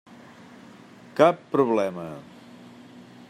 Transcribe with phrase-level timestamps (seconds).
[1.19, 2.07] Cap problema.